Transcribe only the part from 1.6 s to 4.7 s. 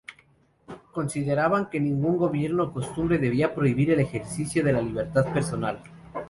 que ningún gobierno o costumbre debía prohibir el ejercicio